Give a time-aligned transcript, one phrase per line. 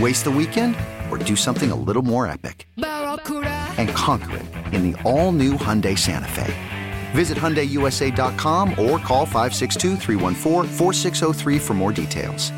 [0.00, 0.74] Waste the weekend
[1.08, 2.66] or do something a little more epic?
[2.76, 6.52] And conquer it in the all new Hyundai Santa Fe.
[7.12, 9.96] Visit HyundaiUSA.com or call 562
[11.60, 12.50] for more details.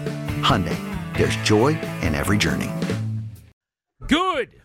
[0.43, 0.79] Hyundai,
[1.17, 2.71] there's joy in every journey.
[4.07, 4.63] Good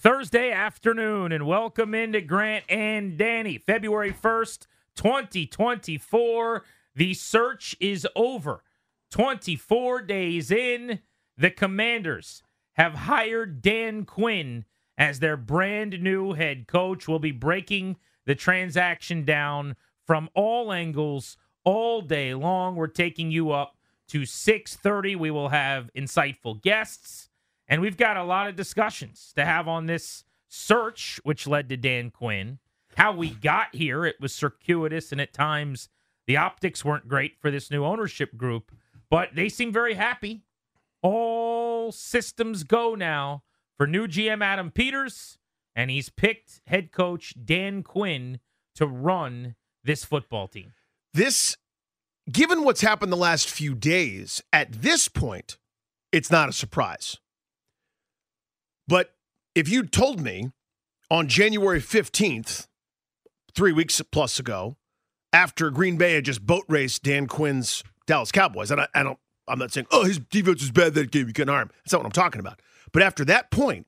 [0.00, 3.58] Thursday afternoon, and welcome into Grant and Danny.
[3.58, 6.64] February 1st, 2024.
[6.94, 8.62] The search is over.
[9.10, 11.00] 24 days in,
[11.36, 12.42] the Commanders
[12.74, 14.64] have hired Dan Quinn
[14.96, 17.08] as their brand new head coach.
[17.08, 19.76] We'll be breaking the transaction down
[20.06, 22.76] from all angles all day long.
[22.76, 23.76] We're taking you up
[24.08, 25.16] to 6:30.
[25.16, 27.28] We will have insightful guests
[27.66, 31.76] and we've got a lot of discussions to have on this search which led to
[31.76, 32.58] Dan Quinn.
[32.96, 35.88] How we got here, it was circuitous and at times
[36.26, 38.70] the optics weren't great for this new ownership group,
[39.10, 40.42] but they seem very happy.
[41.04, 43.42] All systems go now
[43.76, 45.36] for new GM Adam Peters,
[45.76, 48.40] and he's picked head coach Dan Quinn
[48.74, 49.54] to run
[49.84, 50.72] this football team.
[51.12, 51.58] This,
[52.32, 55.58] given what's happened the last few days, at this point,
[56.10, 57.18] it's not a surprise.
[58.88, 59.14] But
[59.54, 60.52] if you told me
[61.10, 62.66] on January 15th,
[63.54, 64.78] three weeks plus ago,
[65.34, 69.18] after Green Bay had just boat raced Dan Quinn's Dallas Cowboys, and I, I don't,
[69.46, 71.70] I'm not saying, oh, his defense was bad that game, you couldn't harm.
[71.84, 72.60] That's not what I'm talking about.
[72.92, 73.86] But after that point,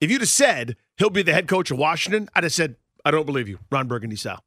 [0.00, 3.10] if you'd have said he'll be the head coach of Washington, I'd have said, I
[3.10, 4.44] don't believe you, Ron Burgundy style.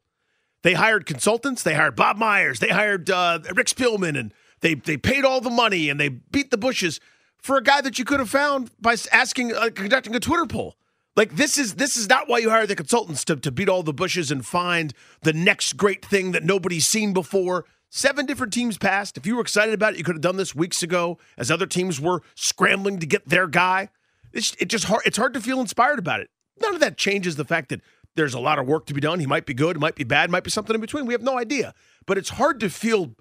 [0.63, 1.61] They hired consultants.
[1.61, 2.59] They hired Bob Myers.
[2.59, 6.49] They hired uh, Rick Spielman, and they they paid all the money and they beat
[6.51, 6.99] the bushes
[7.37, 10.75] for a guy that you could have found by asking, uh, conducting a Twitter poll.
[11.15, 13.83] Like this is this is not why you hire the consultants to to beat all
[13.83, 17.65] the bushes and find the next great thing that nobody's seen before.
[17.95, 19.17] Seven different teams passed.
[19.17, 21.67] If you were excited about it, you could have done this weeks ago as other
[21.67, 23.89] teams were scrambling to get their guy.
[24.31, 25.03] It's it just hard.
[25.05, 26.31] It's hard to feel inspired about it.
[26.59, 27.81] None of that changes the fact that
[28.15, 29.19] there's a lot of work to be done.
[29.19, 31.05] He might be good, might be bad, might be something in between.
[31.05, 31.75] We have no idea.
[32.07, 33.13] But it's hard to feel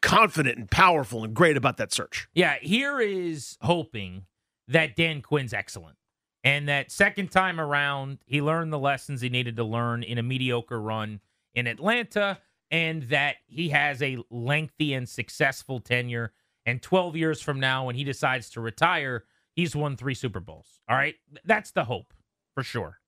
[0.00, 2.28] confident and powerful and great about that search.
[2.32, 4.24] Yeah, here is hoping
[4.68, 5.98] that Dan Quinn's excellent.
[6.42, 10.22] And that second time around, he learned the lessons he needed to learn in a
[10.22, 11.20] mediocre run
[11.52, 12.38] in Atlanta,
[12.70, 16.32] and that he has a lengthy and successful tenure.
[16.66, 19.24] And 12 years from now, when he decides to retire,
[19.54, 20.80] he's won three Super Bowls.
[20.88, 21.14] All right.
[21.44, 22.12] That's the hope
[22.54, 22.98] for sure.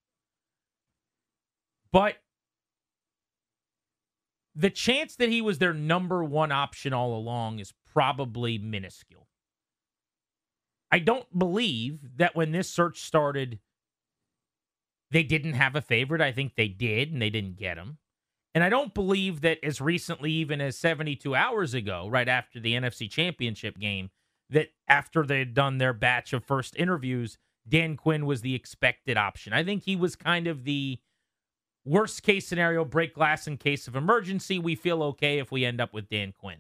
[1.93, 2.17] But
[4.55, 9.29] the chance that he was their number one option all along is probably minuscule.
[10.91, 13.61] I don't believe that when this search started,
[15.11, 16.21] they didn't have a favorite.
[16.21, 17.99] I think they did, and they didn't get him.
[18.55, 22.75] And I don't believe that as recently, even as 72 hours ago, right after the
[22.75, 24.11] NFC Championship game,
[24.49, 27.39] that after they had done their batch of first interviews,
[27.69, 29.53] Dan Quinn was the expected option.
[29.53, 30.99] I think he was kind of the
[31.85, 34.59] Worst case scenario, break glass in case of emergency.
[34.59, 36.59] We feel okay if we end up with Dan Quinn.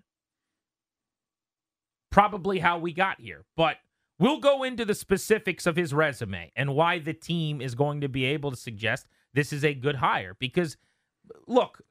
[2.10, 3.76] Probably how we got here, but
[4.18, 8.08] we'll go into the specifics of his resume and why the team is going to
[8.08, 10.34] be able to suggest this is a good hire.
[10.40, 10.78] Because,
[11.46, 11.82] look,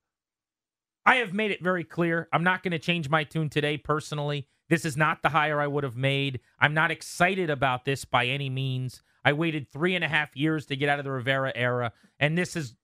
[1.10, 2.28] I have made it very clear.
[2.32, 4.48] I'm not going to change my tune today personally.
[4.70, 6.40] This is not the hire I would have made.
[6.60, 9.02] I'm not excited about this by any means.
[9.26, 12.38] I waited three and a half years to get out of the Rivera era, and
[12.38, 12.76] this is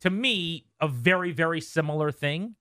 [0.00, 2.56] to me, a very, very similar thing.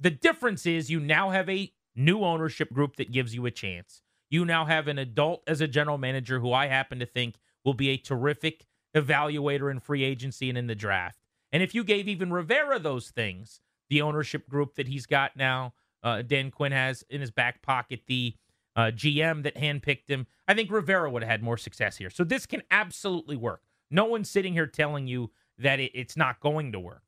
[0.00, 4.02] The difference is you now have a new ownership group that gives you a chance.
[4.28, 7.74] You now have an adult as a general manager who I happen to think will
[7.74, 8.66] be a terrific
[8.96, 11.20] evaluator in free agency and in the draft.
[11.52, 13.60] And if you gave even Rivera those things,
[13.90, 18.02] the ownership group that he's got now, uh, Dan Quinn has in his back pocket,
[18.06, 18.34] the
[18.76, 22.10] uh, GM that handpicked him, I think Rivera would have had more success here.
[22.10, 23.62] So this can absolutely work.
[23.90, 27.02] No one's sitting here telling you that it, it's not going to work.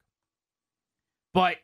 [1.32, 1.58] But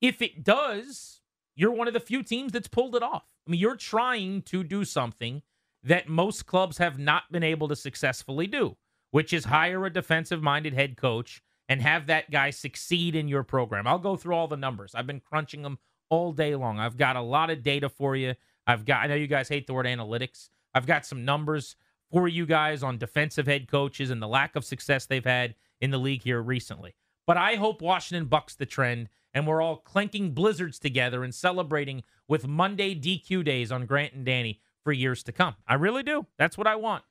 [0.00, 1.20] if it does,
[1.54, 3.24] you're one of the few teams that's pulled it off.
[3.46, 5.42] I mean, you're trying to do something
[5.84, 8.76] that most clubs have not been able to successfully do,
[9.12, 13.42] which is hire a defensive minded head coach and have that guy succeed in your
[13.42, 13.86] program.
[13.86, 14.94] I'll go through all the numbers.
[14.94, 15.78] I've been crunching them
[16.10, 16.78] all day long.
[16.78, 18.34] I've got a lot of data for you.
[18.66, 20.48] I've got I know you guys hate the word analytics.
[20.74, 21.76] I've got some numbers
[22.10, 25.90] for you guys on defensive head coaches and the lack of success they've had in
[25.90, 26.94] the league here recently.
[27.26, 32.02] But I hope Washington bucks the trend and we're all clanking blizzards together and celebrating
[32.28, 35.56] with Monday DQ days on Grant and Danny for years to come.
[35.66, 36.26] I really do.
[36.38, 37.02] That's what I want.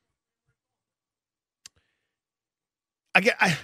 [3.15, 3.35] I get.
[3.39, 3.57] I,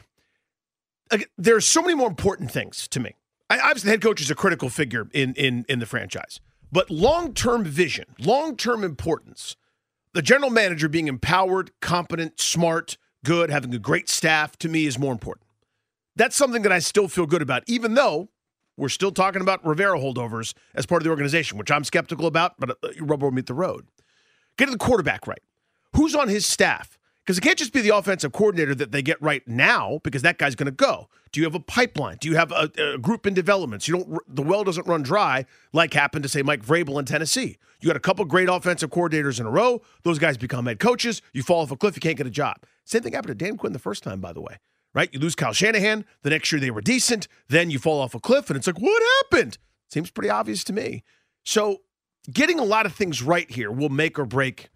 [1.37, 3.15] there are so many more important things to me.
[3.49, 6.39] I, obviously, the head coach is a critical figure in in in the franchise,
[6.71, 9.55] but long term vision, long term importance,
[10.13, 14.99] the general manager being empowered, competent, smart, good, having a great staff, to me is
[14.99, 15.47] more important.
[16.15, 18.29] That's something that I still feel good about, even though
[18.77, 22.53] we're still talking about Rivera holdovers as part of the organization, which I'm skeptical about,
[22.59, 23.87] but uh, rubber will meet the road.
[24.57, 25.41] Get the quarterback right.
[25.95, 26.98] Who's on his staff?
[27.29, 30.39] Because it can't just be the offensive coordinator that they get right now, because that
[30.39, 31.09] guy's going to go.
[31.31, 32.17] Do you have a pipeline?
[32.19, 33.83] Do you have a, a, group in development?
[33.83, 37.05] So you don't the well doesn't run dry like happened to say Mike Vrabel in
[37.05, 37.59] Tennessee.
[37.81, 39.83] You got a couple great offensive coordinators in a row.
[40.01, 41.21] Those guys become head coaches.
[41.31, 41.95] You fall off a cliff.
[41.95, 42.63] You can't get a job.
[42.83, 44.57] Same thing happened to Dan Quinn the first time, by the way
[44.95, 45.13] right?
[45.13, 46.05] You lose Kyle Shanahan.
[46.23, 47.27] The next year they were decent.
[47.47, 49.59] Then you fall off a cliff, and it's like, what happened?
[49.91, 51.03] Seems pretty obvious to me.
[51.45, 51.81] So
[52.33, 54.71] getting a lot of things right here will make or break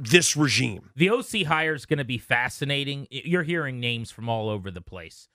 [0.00, 0.90] this regime.
[0.96, 3.06] The OC hire is going to be fascinating.
[3.10, 5.28] You're hearing names from all over the place.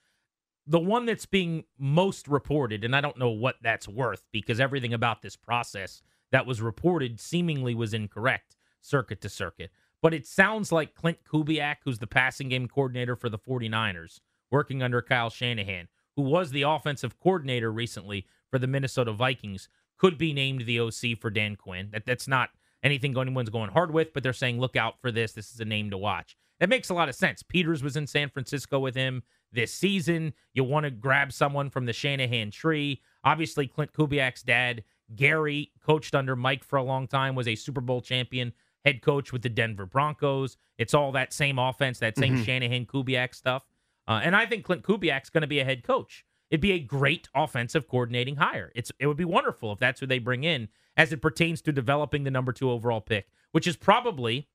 [0.66, 4.92] The one that's being most reported, and I don't know what that's worth because everything
[4.92, 6.02] about this process
[6.32, 9.70] that was reported seemingly was incorrect, circuit to circuit.
[10.02, 14.18] But it sounds like Klint Kubiak, who's the passing game coordinator for the 49ers,
[14.50, 15.86] working under Kyle Shanahan,
[16.16, 21.18] who was the offensive coordinator recently for the Minnesota Vikings, could be named the OC
[21.20, 21.90] for Dan Quinn.
[21.92, 22.50] That that's not
[22.86, 25.32] anything anyone's going hard with, but they're saying look out for this.
[25.32, 26.36] This is a name to watch.
[26.60, 27.42] That makes a lot of sense.
[27.42, 29.22] Peters was in San Francisco with him
[29.52, 30.32] this season.
[30.54, 33.02] You want to grab someone from the Shanahan tree.
[33.24, 34.84] Obviously, Klint Kubiak's dad,
[35.14, 38.52] Gary, coached under Mike for a long time, was a Super Bowl champion
[38.84, 40.56] head coach with the Denver Broncos.
[40.78, 42.44] It's all that same offense, that same mm-hmm.
[42.44, 43.64] Shanahan Kubiak stuff.
[44.08, 46.24] Uh, and I think Klint Kubiak's going to be a head coach.
[46.50, 48.70] It'd be a great offensive coordinating hire.
[48.76, 51.72] It's it would be wonderful if that's who they bring in as it pertains to
[51.72, 54.48] developing the number two overall pick, which is probably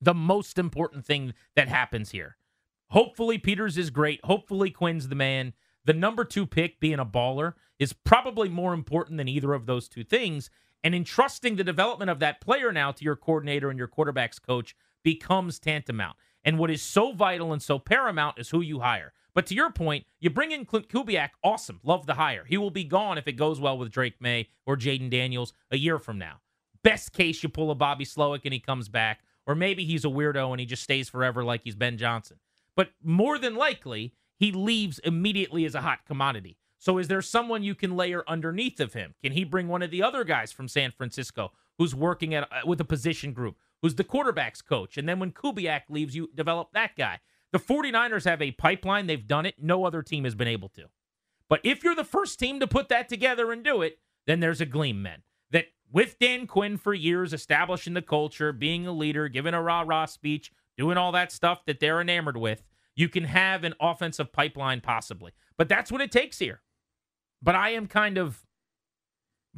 [0.00, 2.36] the most important thing that happens here.
[2.90, 4.24] Hopefully Peters is great.
[4.24, 5.52] Hopefully Quinn's the man.
[5.84, 9.88] The number two pick being a baller is probably more important than either of those
[9.88, 10.50] two things.
[10.82, 14.74] And entrusting the development of that player now to your coordinator and your quarterback's coach
[15.02, 16.16] becomes tantamount.
[16.42, 19.12] And what is so vital and so paramount is who you hire.
[19.34, 21.80] But to your point, you bring in Klint Kubiak, awesome.
[21.82, 22.44] Love the hire.
[22.46, 25.78] He will be gone if it goes well with Drake Maye or Jayden Daniels a
[25.78, 26.40] year from now.
[26.82, 29.20] Best case, you pull a Bobby Slowik and he comes back.
[29.46, 32.38] Or maybe he's a weirdo and he just stays forever like he's Ben Johnson.
[32.76, 36.56] But more than likely, he leaves immediately as a hot commodity.
[36.78, 39.14] So is there someone you can layer underneath of him?
[39.22, 42.60] Can he bring one of the other guys from San Francisco who's working at uh,
[42.64, 44.96] with a position group, who's the quarterback's coach?
[44.96, 47.20] And then when Kubiak leaves, you develop that guy.
[47.52, 49.06] The 49ers have a pipeline.
[49.06, 49.56] They've done it.
[49.60, 50.86] No other team has been able to.
[51.48, 54.60] But if you're the first team to put that together and do it, then there's
[54.60, 55.22] a gleam, men.
[55.50, 59.82] That with Dan Quinn for years, establishing the culture, being a leader, giving a rah
[59.84, 62.62] rah speech, doing all that stuff that they're enamored with,
[62.94, 65.32] you can have an offensive pipeline possibly.
[65.56, 66.60] But that's what it takes here.
[67.42, 68.46] But I am kind of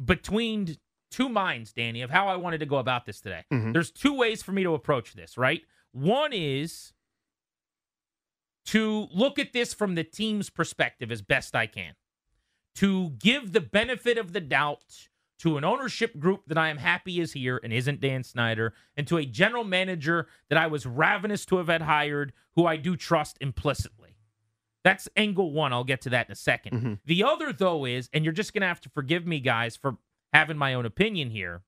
[0.03, 0.77] between
[1.11, 3.43] two minds, Danny, of how I wanted to go about this today.
[3.53, 3.71] Mm-hmm.
[3.71, 5.61] There's two ways for me to approach this, right?
[5.91, 6.93] One is
[8.65, 11.93] to look at this from the team's perspective as best I can,
[12.75, 15.07] to give the benefit of the doubt
[15.39, 19.05] to an ownership group that I am happy is here and isn't Dan Snyder, and
[19.07, 22.95] to a general manager that I was ravenous to have had hired, who I do
[22.95, 24.15] trust implicitly.
[24.83, 25.73] That's angle one.
[25.73, 26.93] I'll get to that in a 2nd mm-hmm.
[27.05, 29.97] The other, though, is, and you're just going to have to forgive me, guys, for
[30.31, 31.61] having my own opinion here,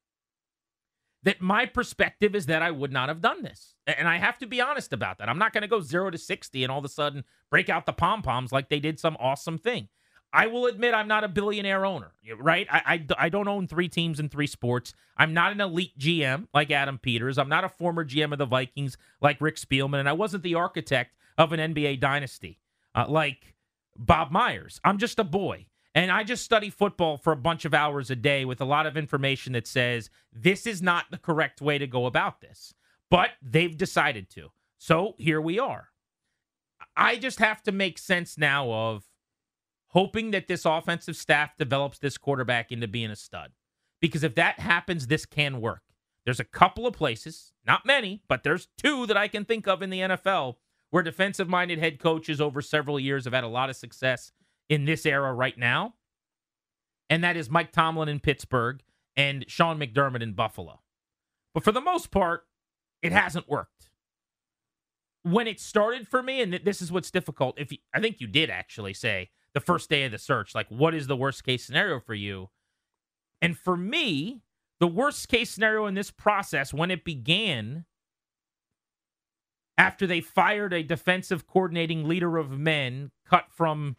[1.25, 3.74] that my perspective is that I would not have done this.
[3.88, 5.27] And I have to be honest about that.
[5.27, 7.86] I'm not going to go zero to 60 and all of a sudden break out
[7.86, 9.89] the pom poms like they did some awesome thing.
[10.32, 12.67] I will admit I'm not a billionaire owner, right?
[12.70, 14.94] I, I, I, don't own three teams in three sports.
[15.15, 17.38] I'm not an elite GM like Adam Peters.
[17.38, 20.00] I'm not a former GM of the Vikings like Rick Spielman.
[20.00, 22.60] And I wasn't the architect of an NBA dynasty
[22.94, 23.55] uh, like
[23.98, 24.82] Bob Myers.
[24.84, 25.67] I'm just a boy.
[25.95, 28.85] And I just study football for a bunch of hours a day with a lot
[28.85, 32.73] of information that says this is not the correct way to go about this.
[33.09, 34.49] But they've decided to.
[34.77, 35.87] So here we are.
[36.97, 39.05] I just have to make sense now of
[39.87, 43.51] hoping that this offensive staff develops this quarterback into being a stud.
[44.01, 45.81] Because if that happens, this can work.
[46.25, 49.81] There's a couple of places, not many, but there's two that I can think of
[49.81, 50.55] in the NFL
[50.89, 54.33] where defensive minded head coaches over several years have had a lot of success
[54.69, 55.93] in this era right now.
[57.10, 58.81] And that is Mike Tomlin in Pittsburgh
[59.15, 60.81] and Sean McDermott in Buffalo.
[61.53, 62.45] But for the most part,
[63.01, 63.89] it hasn't worked.
[65.24, 68.27] When it started for me, and this is what's difficult, if you, I think you
[68.27, 70.53] did actually say the first day of the search.
[70.53, 72.50] Like, what is the worst case scenario for you?
[73.41, 74.41] And for me,
[74.79, 77.86] the worst case scenario in this process, when it began,
[79.77, 83.95] after they fired a defensive coordinating leader of men cut from,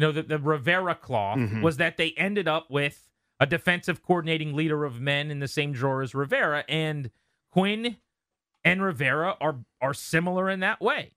[0.00, 1.60] you know, the, the Rivera cloth, mm-hmm.
[1.60, 5.72] was that they ended up with a defensive coordinating leader of men in the same
[5.72, 6.64] drawer as Rivera.
[6.70, 7.10] And
[7.52, 7.98] Quinn
[8.64, 11.12] and Rivera are are similar in that way.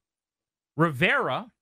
[0.75, 1.53] Rivera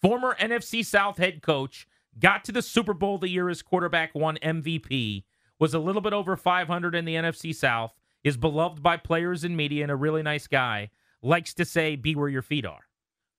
[0.00, 4.38] former NFC South head coach, got to the Super Bowl the year his quarterback won
[4.40, 5.24] MVP,
[5.58, 9.56] was a little bit over 500 in the NFC South, is beloved by players and
[9.56, 10.90] media, and a really nice guy,
[11.22, 12.86] likes to say, be where your feet are.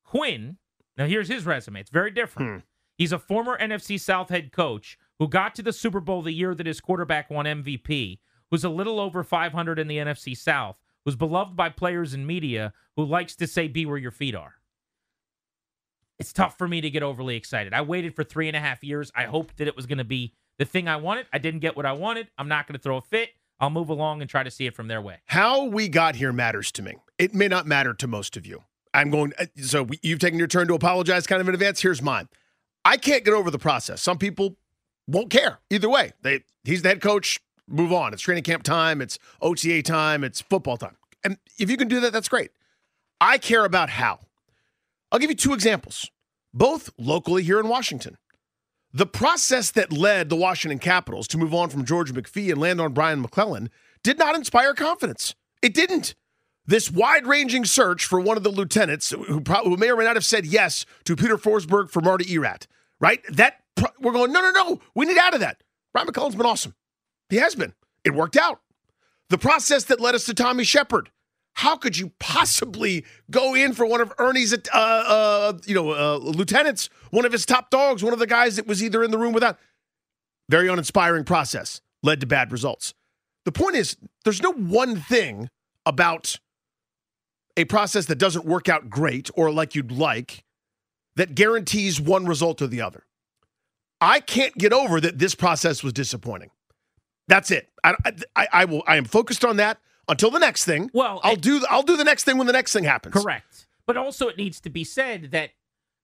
[0.03, 0.57] Quinn,
[0.97, 1.79] now here's his resume.
[1.79, 2.51] It's very different.
[2.51, 2.67] Hmm.
[2.97, 6.55] He's a former NFC South head coach who got to the Super Bowl the year
[6.55, 11.15] that his quarterback won MVP, who's a little over 500 in the NFC South, who's
[11.15, 14.55] beloved by players and media, who likes to say, be where your feet are
[16.19, 17.73] it's tough for me to get overly excited.
[17.73, 19.11] I waited for three and a half years.
[19.15, 21.27] I hoped that it was going to be the thing I wanted.
[21.31, 22.27] I didn't get what I wanted.
[22.37, 23.29] I'm not going to throw a fit.
[23.59, 25.17] I'll move along and try to see it from their way.
[25.25, 26.95] How we got here matters to me.
[27.17, 28.63] It may not matter to most of you.
[28.93, 31.81] I'm going, uh, so you've taken your turn to apologize kind of in advance.
[31.81, 32.29] Here's mine.
[32.87, 34.01] I can't get over the process.
[34.01, 34.55] Some people
[35.07, 36.13] won't care either way.
[36.21, 37.37] They, he's the head coach.
[37.67, 38.13] Move on.
[38.13, 39.01] It's training camp time.
[39.01, 40.23] It's OTA time.
[40.23, 40.95] It's football time.
[41.21, 42.51] And if you can do that, that's great.
[43.19, 44.19] I care about how.
[45.11, 46.09] I'll give you two examples,
[46.53, 48.17] both locally here in Washington.
[48.93, 52.79] The process that led the Washington Capitals to move on from George McPhee and land
[52.79, 53.69] on Brian MacLellan
[54.01, 55.35] did not inspire confidence.
[55.61, 56.15] It didn't.
[56.65, 60.05] This wide ranging search for one of the lieutenants who, probably, who may or may
[60.05, 62.67] not have said yes to Peter Forsberg for Marty Erat,
[62.99, 63.21] right?
[63.29, 63.61] That
[63.99, 65.61] we're going, no, no, no, we need out of that.
[65.93, 66.75] Brian McCullough's been awesome.
[67.29, 67.73] He has been.
[68.03, 68.61] It worked out.
[69.29, 71.09] The process that led us to Tommy Sheppard
[71.57, 76.17] how could you possibly go in for one of Ernie's, uh, uh, you know, uh,
[76.17, 79.17] lieutenants, one of his top dogs, one of the guys that was either in the
[79.17, 79.57] room without?
[80.49, 82.93] Very uninspiring process led to bad results.
[83.45, 85.49] The point is, there's no one thing
[85.83, 86.39] about
[87.57, 90.43] a process that doesn't work out great or like you'd like
[91.17, 93.03] that guarantees one result or the other.
[93.99, 96.51] I can't get over that this process was disappointing.
[97.27, 97.69] That's it.
[97.83, 97.95] I,
[98.35, 98.83] I, I will.
[98.87, 100.89] I am focused on that until the next thing.
[100.93, 103.13] Well, I'll do I'll do the next thing when the next thing happens.
[103.13, 103.67] Correct.
[103.85, 105.51] But also it needs to be said that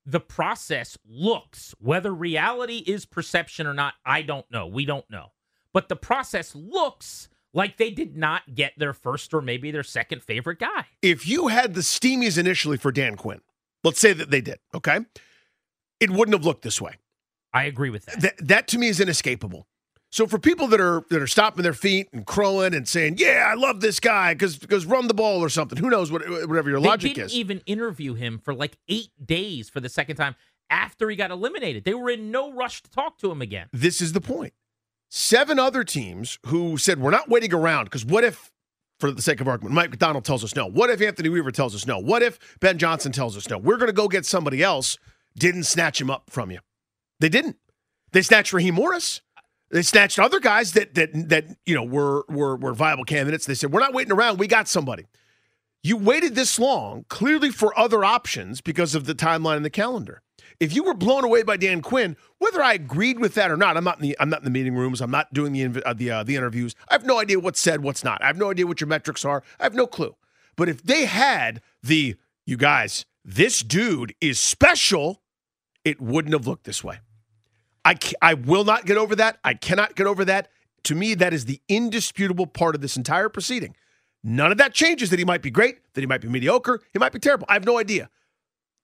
[0.06, 4.68] the process looks whether reality is perception or not, I don't know.
[4.68, 5.32] We don't know.
[5.72, 10.24] But the process looks like they did not get their first or maybe their second
[10.24, 10.88] favorite guy.
[11.02, 13.42] If you had the steamies initially for Dan Quinn,
[13.84, 15.00] let's say that they did, okay?
[16.00, 16.96] It wouldn't have looked this way.
[17.54, 18.20] I agree with that.
[18.20, 19.68] Th- that to me is inescapable.
[20.12, 23.48] So for people that are that are stomping their feet and crowing and saying, "Yeah,
[23.50, 25.76] I love this guy," because because run the ball or something.
[25.78, 27.34] Who knows what whatever your they logic didn't is.
[27.34, 30.36] Even interview him for like eight days for the second time
[30.70, 31.84] after he got eliminated.
[31.84, 33.70] They were in no rush to talk to him again.
[33.74, 34.54] This is the point.
[35.10, 38.52] Seven other teams who said we're not waiting around because what if,
[39.00, 40.66] for the sake of argument, Mike Macdonald tells us no.
[40.66, 42.00] What if Anthony Weaver tells us no?
[42.00, 43.58] What if Ben Johnson tells us no?
[43.58, 44.98] We're going to go get somebody else.
[45.38, 46.60] Didn't snatch him up from you.
[47.20, 47.58] They didn't.
[48.12, 49.22] They snatched Raheem Morris.
[49.72, 53.46] They snatched other guys that that that you know were were were viable candidates.
[53.46, 54.38] They said, "We're not waiting around.
[54.38, 55.08] We got somebody."
[55.82, 60.22] You waited this long, clearly for other options because of the timeline and the calendar.
[60.60, 63.78] If you were blown away by Dan Quinn, whether I agreed with that or not,
[63.78, 65.02] I'm not in the I'm not in the meeting rooms.
[65.02, 66.76] I'm not doing the uh, the uh, the interviews.
[66.90, 68.22] I have no idea what's said, what's not.
[68.22, 69.44] I have no idea what your metrics are.
[69.60, 70.16] I have no clue.
[70.56, 75.22] But if they had the you guys, this dude is special,
[75.86, 77.00] it wouldn't have looked this way.
[77.86, 79.40] I, I will not get over that.
[79.44, 80.50] I cannot get over that.
[80.84, 83.76] To me, that is the indisputable part of this entire proceeding.
[84.24, 87.00] None of that changes that he might be great, that he might be mediocre, he
[87.00, 87.46] might be terrible.
[87.50, 88.10] I have no idea.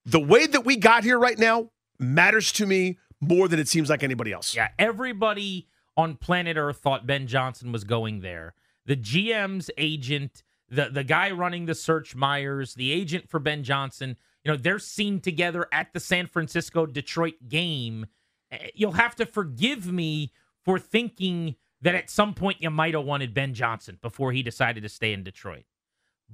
[0.10, 3.90] The way that we got here right now matters to me more than it seems
[3.90, 4.56] like anybody else.
[4.56, 8.54] Yeah, everybody on planet Earth thought Ben Johnson was going there.
[8.86, 14.18] The GM's agent, the the guy running the search Myers, the agent for Ben Johnson,
[14.44, 18.08] you know, they're seen together at the San Francisco Detroit game.
[18.52, 20.32] Eh, you'll have to forgive me
[20.64, 24.84] for thinking that at some point you might have wanted Ben Johnson before he decided
[24.84, 25.66] to stay in Detroit.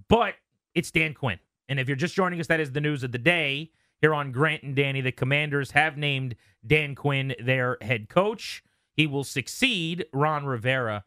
[0.07, 0.35] But
[0.73, 1.39] it's Dan Quinn.
[1.67, 4.31] And if you're just joining us, that is the news of the day here on
[4.31, 5.01] Grant and Danny.
[5.01, 8.63] The Commanders have named Dan Quinn their head coach.
[8.93, 11.03] He will succeed Ron Rivera.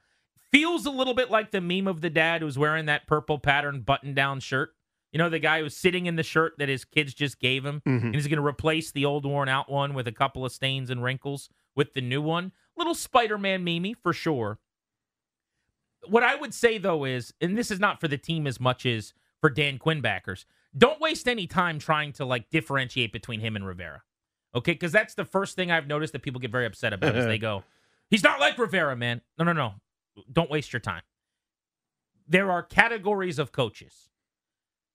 [0.50, 3.83] Feels a little bit like the meme of the dad who's wearing that purple pattern
[3.83, 4.71] button down shirt.
[5.12, 7.81] You know, the guy who's sitting in the shirt that his kids just gave him.
[7.87, 8.03] Mhm.
[8.03, 10.91] And he's going to replace the old worn out one with a couple of stains
[10.91, 12.53] and wrinkles with the new one.
[12.77, 14.59] Little Spider Man meme for sure.
[16.07, 18.87] What I would say, though, is, and this is not for the team as much
[18.87, 23.57] as for Dan Quinn backers, don't waste any time trying to like differentiate between him
[23.57, 24.02] and Rivera.
[24.54, 27.26] Okay, because that's the first thing I've noticed that people get very upset about is
[27.26, 27.64] they go,
[28.11, 29.21] He's not like Rivera, man.
[29.38, 29.75] No, no, no.
[30.33, 31.02] Don't waste your time.
[32.26, 34.09] There are categories of coaches.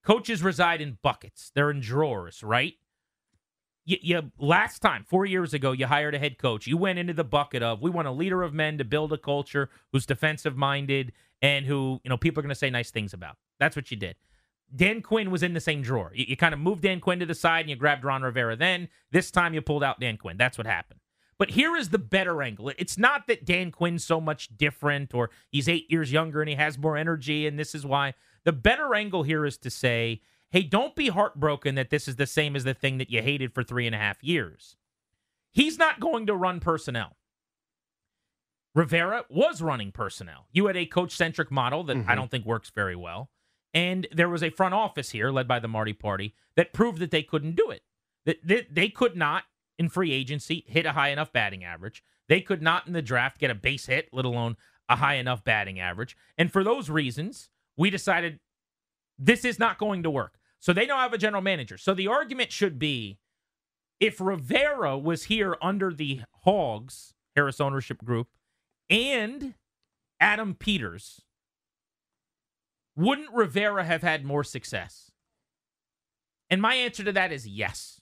[0.04, 1.52] Coaches reside in buckets.
[1.54, 2.74] They're in drawers, right?
[3.86, 6.68] You, you last time, four years ago, you hired a head coach.
[6.68, 9.18] You went into the bucket of we want a leader of men to build a
[9.18, 13.14] culture who's defensive minded and who you know people are going to say nice things
[13.14, 13.38] about.
[13.60, 14.16] That's what you did.
[14.76, 16.12] Dan Quinn was in the same drawer.
[16.14, 18.56] You, you kind of moved Dan Quinn to the side and you grabbed Ron Rivera.
[18.56, 20.38] Then this time you pulled out Dan Quinn.
[20.38, 21.00] That's what happened.
[21.38, 22.72] But here is the better angle.
[22.78, 26.56] It's not that Dan Quinn's so much different or he's eight years younger and he
[26.56, 28.14] has more energy, and this is why.
[28.46, 32.28] The better angle here is to say, hey, don't be heartbroken that this is the
[32.28, 34.78] same as the thing that you hated for three and a half years.
[35.52, 37.18] He's not going to run personnel.
[38.76, 40.48] Rivera was running personnel.
[40.52, 42.16] You had a coach centric model that I mm-hmm.
[42.16, 43.30] don't think works very well.
[43.74, 47.12] And there was a front office here, led by the Marty Party, that proved that
[47.12, 47.82] they couldn't do it.
[48.26, 49.44] That they, could not,
[49.78, 52.04] in free agency, hit a high enough batting average.
[52.30, 54.56] They could not in the draft get a base hit, let alone
[54.88, 56.16] a high enough batting average.
[56.38, 58.40] And for those reasons, we decided
[59.18, 60.36] this is not going to work.
[60.60, 61.78] So they don't have a general manager.
[61.78, 63.20] So the argument should be
[64.00, 68.28] if Rivera was here under the Hogs, Harris ownership group,
[68.90, 69.56] and
[70.20, 71.22] Adam Peters,
[72.96, 75.12] wouldn't Rivera have had more success?
[76.50, 78.00] And my answer to that is yes.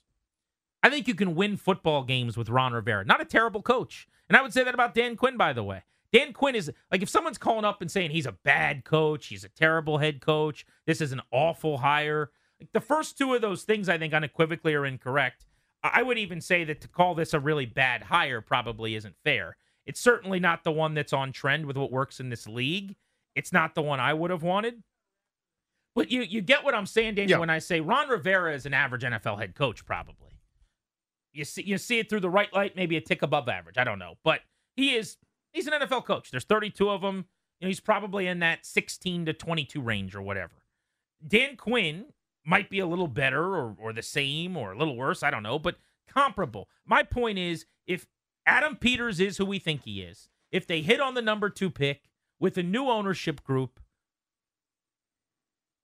[0.82, 3.04] I think you can win football games with Ron Rivera.
[3.04, 4.08] Not a terrible coach.
[4.28, 5.84] And I would say that about Dan Quinn, by the way.
[6.12, 9.44] Dan Quinn is like if someone's calling up and saying he's a bad coach, he's
[9.44, 12.30] a terrible head coach, this is an awful hire.
[12.60, 15.46] Like the first two of those things I think unequivocally are incorrect.
[15.82, 19.56] I would even say that to call this a really bad hire probably isn't fair.
[19.84, 22.94] It's certainly not the one that's on trend with what works in this league.
[23.34, 24.82] It's not the one I would have wanted.
[25.94, 27.40] But you you get what I'm saying, Daniel, Yeah.
[27.40, 30.30] when I say Ron Rivera is an average NFL head coach, probably.
[31.32, 33.76] You see you see it through the right light, maybe a tick above average.
[33.78, 34.14] I don't know.
[34.24, 34.40] But
[34.74, 35.16] he is
[35.52, 36.30] he's an NFL coach.
[36.30, 37.26] There's 32 of them.
[37.60, 40.64] You know, he's probably in that 16 to 22 range or whatever.
[41.26, 42.06] Dan Quinn
[42.44, 45.22] might be a little better or, or the same or a little worse.
[45.22, 45.76] I don't know, but
[46.08, 46.68] comparable.
[46.84, 48.06] My point is if
[48.46, 51.70] Adam Peters is who we think he is, if they hit on the number two
[51.70, 52.10] pick
[52.42, 53.78] with a new ownership group,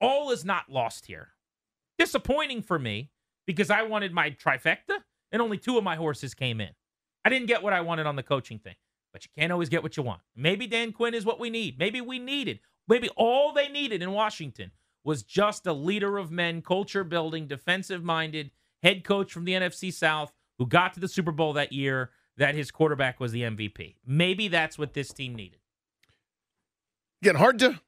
[0.00, 1.28] all is not lost here.
[1.98, 3.12] Disappointing for me
[3.46, 4.98] because I wanted my trifecta
[5.30, 6.70] and only two of my horses came in.
[7.24, 8.74] I didn't get what I wanted on the coaching thing,
[9.12, 10.20] but you can't always get what you want.
[10.34, 11.78] Maybe Dan Quinn is what we need.
[11.78, 14.72] Maybe we needed, maybe all they needed in Washington
[15.04, 18.50] was just a leader of men, culture building, defensive minded
[18.82, 22.56] head coach from the NFC South who got to the Super Bowl that year that
[22.56, 23.94] his quarterback was the MVP.
[24.04, 25.60] Maybe that's what this team needed.
[27.22, 27.80] Again, hard to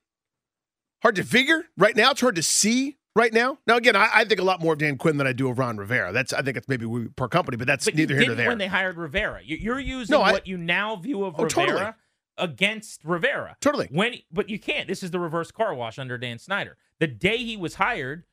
[1.02, 2.10] hard to figure right now.
[2.10, 3.58] It's hard to see right now.
[3.66, 5.58] Now, again, I, I think a lot more of Dan Quinn than I do of
[5.58, 6.12] Ron Rivera.
[6.12, 8.48] That's I think it's maybe we- per company, but that's But neither here nor there.
[8.48, 9.40] when they hired Rivera.
[9.42, 11.92] You- You're using No, I- what you now view of Oh, Rivera totally.
[12.38, 13.56] against Rivera.
[13.60, 13.88] Totally.
[13.90, 14.88] When, but you can't.
[14.88, 16.76] This is the reverse car wash under Dan Snyder.
[16.98, 18.24] The day he was hired,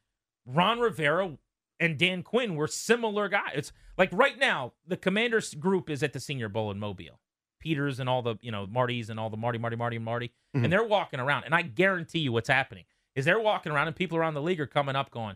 [0.46, 1.38] Ron Rivera
[1.80, 3.52] and Dan Quinn were similar guys.
[3.54, 7.20] It's like right now, the Commanders group is at the Senior Bowl in Mobile.
[7.60, 10.32] Peters and all the you know Martys and all the Marty, Marty, Marty, and Marty,
[10.56, 10.64] Mhm.
[10.66, 11.44] and they're walking around.
[11.46, 14.60] And I guarantee you, what's happening is they're walking around, and people around the league
[14.60, 15.36] are coming up, going,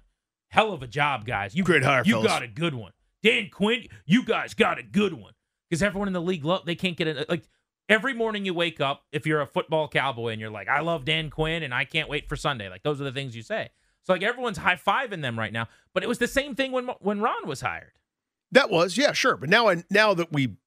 [0.50, 1.56] "Hell of a job, guys!
[1.56, 2.92] You Great hire, You fellas." got a good one,
[3.24, 3.88] Dan Quinn.
[4.06, 5.34] You guys got a good one."
[5.70, 7.30] Because everyone in the league love they can't get it.
[7.30, 7.44] Like
[7.90, 11.06] every morning you wake up, if you're a football cowboy and you're like, "I love
[11.06, 13.70] Dan Quinn and I can't wait for Sunday," like those are the things you say.
[14.04, 15.68] So like everyone's high fiving them right now.
[15.94, 17.94] But it was the same thing when when Ron was hired.
[18.54, 19.38] That was, yeah, sure.
[19.38, 20.58] But now, I, now that we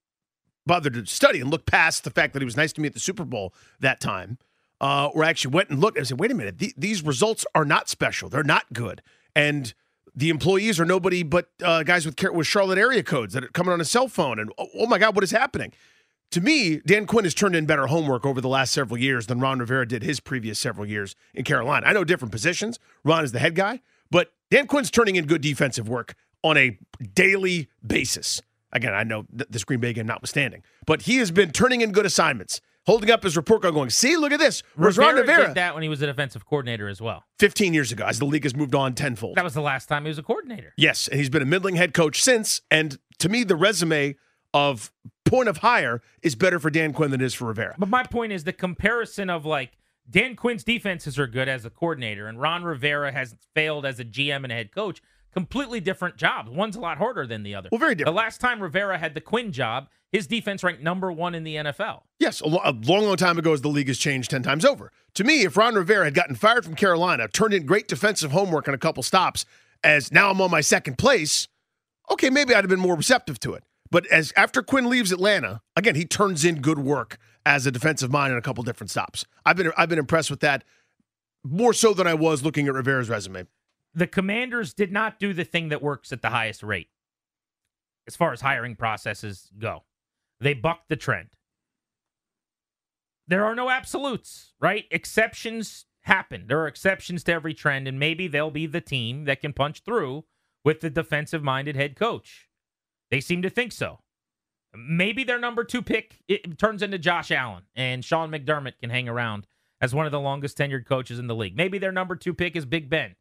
[0.67, 2.95] bothered to study and look past the fact that he was nice to me at
[2.95, 4.39] the Super Bowl that time,
[4.81, 7.89] uh, actually went and looked and said, wait a minute, th- these results are not
[7.89, 8.29] special.
[8.29, 9.03] They're not good.
[9.35, 9.73] And
[10.15, 13.73] the employees are nobody but uh, guys with with Charlotte area codes that are coming
[13.73, 14.39] on a cell phone.
[14.39, 15.73] And oh, oh my God, what is happening?
[16.31, 19.39] To me, Dan Quinn has turned in better homework over the last several years than
[19.39, 21.87] Ron Rivera did his previous several years in Carolina.
[21.87, 22.79] I know different positions.
[23.05, 26.79] Ron is the head guy, but Dan Quinn's turning in good defensive work on a
[27.15, 28.43] daily basis.
[28.75, 32.07] Again, I know this Green Bay game notwithstanding, but he has been turning in good
[32.07, 34.63] assignments holding up his report card going, see, look at this.
[34.77, 37.25] Rivera, did that when he was a defensive coordinator as well.
[37.39, 39.37] 15 years ago, as the league has moved on tenfold.
[39.37, 40.73] That was the last time he was a coordinator.
[40.77, 42.61] Yes, and he's been a middling head coach since.
[42.71, 44.17] And to me, the resume
[44.53, 44.93] of
[45.25, 47.75] point of hire is better for Dan Quinn than it is for Rivera.
[47.79, 49.73] But my point is the comparison of like
[50.09, 54.05] Dan Quinn's defenses are good as a coordinator, and Ron Rivera has failed as a
[54.05, 55.01] GM and a head coach
[55.35, 56.51] completely different jobs.
[56.51, 57.69] One's a lot harder than the other.
[57.71, 58.15] Well, very different.
[58.15, 61.57] The last time Rivera had the Quinn job, his defense ranked number one in the
[61.57, 62.03] NFL.
[62.19, 64.65] Yes, a, lo- a long, long time ago, as the league has changed 10 times
[64.65, 64.93] over.
[65.15, 68.67] To me, if Ron Rivera had gotten fired from Carolina, turned in great defensive homework
[68.69, 69.45] and a couple stops,
[69.83, 71.49] as now I'm on my second place,
[72.11, 73.65] okay, maybe I'd have been more receptive to it.
[73.91, 78.11] But as after Quinn leaves Atlanta, again, he turns in good work as a defensive
[78.11, 79.25] mind in a couple different stops.
[79.45, 80.65] I've been I've been impressed with that
[81.45, 83.45] more so than I was looking at Rivera's resume
[83.95, 86.89] the commanders did not do the thing that works at the highest rate
[88.07, 89.85] as far as hiring processes go.
[90.41, 91.29] They bucked the trend.
[93.27, 94.85] There are no absolutes, right?
[94.91, 96.45] Exceptions happen.
[96.49, 99.81] There are exceptions to every trend, and maybe they'll be the team that can punch
[99.85, 100.25] through
[100.65, 102.49] with the defensive minded head coach.
[103.11, 104.01] They seem to think so.
[104.77, 106.19] Maybe their number two pick
[106.59, 109.47] turns into Josh Allen, and Sean McDermott can hang around
[109.81, 111.57] as one of the longest tenured coaches in the league.
[111.57, 113.15] Maybe their number two pick is Big Ben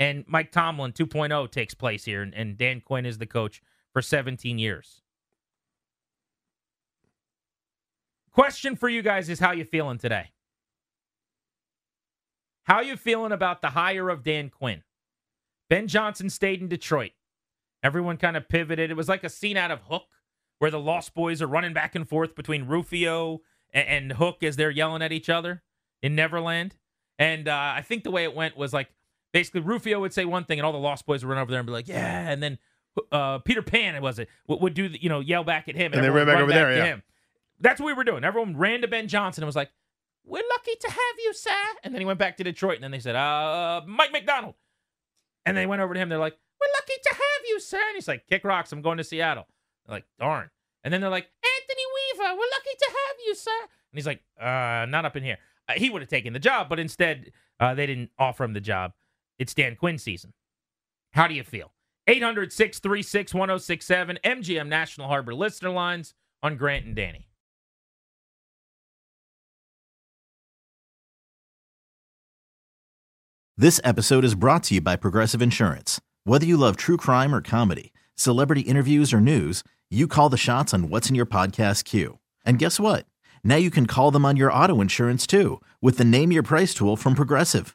[0.00, 4.00] and Mike Tomlin 2.0 takes place here, and, and Dan Quinn is the coach for
[4.00, 5.02] 17 years.
[8.32, 10.30] Question for you guys is how you feeling today?
[12.64, 14.82] How you feeling about the hire of Dan Quinn?
[15.68, 17.12] Ben Johnson stayed in Detroit.
[17.82, 18.90] Everyone kind of pivoted.
[18.90, 20.06] It was like a scene out of Hook
[20.60, 23.40] where the Lost Boys are running back and forth between Rufio
[23.72, 25.62] and, and Hook as they're yelling at each other
[26.02, 26.76] in Neverland.
[27.18, 28.88] And uh, I think the way it went was like
[29.32, 31.60] basically Rufio would say one thing, and all the Lost Boys would run over there
[31.60, 32.58] and be like, "Yeah," and then
[33.12, 35.74] uh, Peter Pan, it was it, would, would do the, you know yell back at
[35.74, 36.76] him, and, and they ran back over back there.
[36.76, 37.02] Yeah, him.
[37.60, 38.24] that's what we were doing.
[38.24, 39.70] Everyone ran to Ben Johnson and was like,
[40.24, 41.50] "We're lucky to have you, sir."
[41.84, 44.54] And then he went back to Detroit, and then they said, "Uh, Mike Macdonald,"
[45.46, 46.08] and they went over to him.
[46.08, 48.72] They're like, "We're lucky to have you, sir." And he's like, "Kick rocks!
[48.72, 49.46] I'm going to Seattle."
[49.86, 50.50] They're like, "Darn!"
[50.82, 54.22] And then they're like, "Anthony Weaver, we're lucky to have you, sir." And he's like,
[54.40, 55.38] "Uh, not up in here."
[55.68, 58.60] Uh, he would have taken the job, but instead, uh, they didn't offer him the
[58.60, 58.92] job.
[59.40, 60.34] It's Dan Quinn season.
[61.12, 61.72] How do you feel?
[62.06, 67.26] 800 636 1067, MGM National Harbor listener lines on Grant and Danny.
[73.56, 76.02] This episode is brought to you by Progressive Insurance.
[76.24, 80.74] Whether you love true crime or comedy, celebrity interviews or news, you call the shots
[80.74, 82.18] on what's in your podcast queue.
[82.44, 83.06] And guess what?
[83.42, 86.74] Now you can call them on your auto insurance too with the Name Your Price
[86.74, 87.74] tool from Progressive.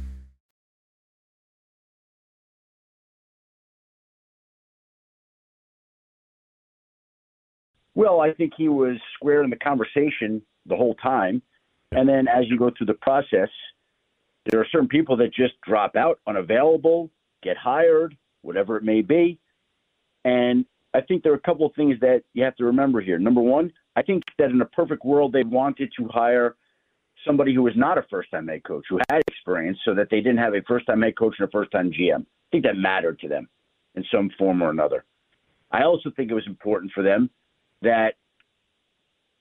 [7.95, 11.41] Well, I think he was square in the conversation the whole time.
[11.91, 13.49] And then as you go through the process,
[14.45, 17.09] there are certain people that just drop out, unavailable,
[17.43, 19.37] get hired, whatever it may be.
[20.23, 23.19] And I think there are a couple of things that you have to remember here.
[23.19, 26.55] Number one, I think that in a perfect world, they wanted to hire
[27.25, 30.21] somebody who was not a first time head coach, who had experience, so that they
[30.21, 32.21] didn't have a first time head coach and a first time GM.
[32.21, 33.47] I think that mattered to them
[33.95, 35.05] in some form or another.
[35.71, 37.29] I also think it was important for them
[37.81, 38.13] that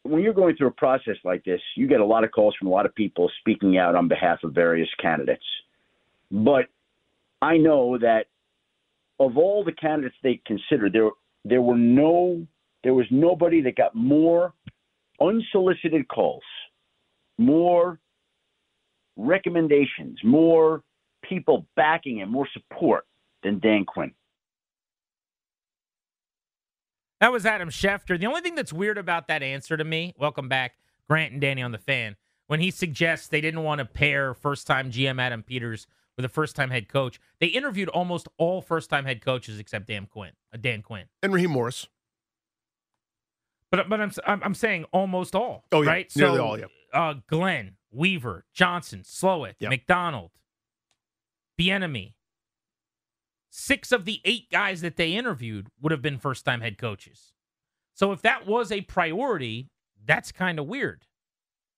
[0.03, 2.69] when you're going through a process like this, you get a lot of calls from
[2.69, 5.45] a lot of people speaking out on behalf of various candidates.
[6.31, 6.67] But
[7.43, 8.27] I know that
[9.19, 11.11] of all the candidates they considered, there
[11.45, 12.47] there were no
[12.83, 14.55] there was nobody that got more
[15.21, 16.43] unsolicited calls,
[17.39, 17.99] more
[19.17, 20.83] recommendations, more
[21.23, 23.07] people backing him, more support
[23.43, 24.13] than Dan Quinn.
[27.21, 28.19] That was Adam Schefter.
[28.19, 30.77] The only thing that's weird about that answer to me, welcome back,
[31.09, 34.67] Grant and Danny on the fan, when he suggests they didn't want to pair first
[34.67, 38.89] time GM Adam Peters with a first time head coach, they interviewed almost all first
[38.91, 40.33] time head coaches except Dan Quinn.
[40.53, 41.05] Uh, Dan Quinn.
[41.23, 41.87] And Raheem Morris.
[43.71, 45.65] But but I'm I'm, I'm saying almost all.
[45.73, 45.89] Oh, yeah.
[45.91, 46.13] right.
[46.17, 46.65] Nearly so, all, yeah.
[46.93, 49.71] Uh, Glenn, Weaver, Johnson, Slowik, Yep.
[49.71, 50.31] Macdonald,
[51.61, 52.15] Bieniemy.
[53.51, 57.33] Six of the eight guys that they interviewed would have been first time head coaches.
[57.95, 59.69] So if that was a priority,
[60.07, 61.05] that's kind of weird,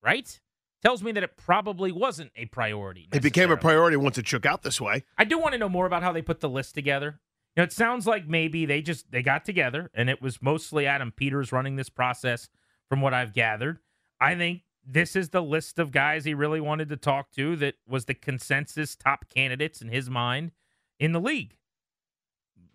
[0.03, 0.39] right?
[0.83, 3.09] Tells me that it probably wasn't a priority.
[3.13, 5.05] It became a priority once it shook out this way.
[5.17, 7.21] I do want to know more about how they put the list together.
[7.57, 10.87] You know, it sounds like maybe they just they got together and it was mostly
[10.87, 12.49] Adam Peters running this process
[12.89, 13.79] from what I've gathered.
[14.21, 17.75] I think this is the list of guys he really wanted to talk to that
[17.87, 20.53] was the consensus top candidates in his mind
[20.99, 21.57] in the league.